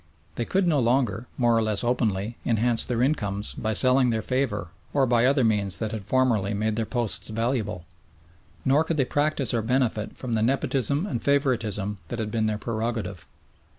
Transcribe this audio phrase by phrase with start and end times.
[0.33, 4.69] They could no longer, more or less openly, enhance their incomes by selling their favour
[4.93, 7.85] or by other means that had formerly made their posts valuable,
[8.65, 12.57] nor could they practise or benefit from the nepotism and favouritism that had been their
[12.57, 13.27] prerogative.